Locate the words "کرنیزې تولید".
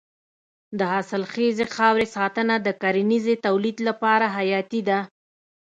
2.81-3.77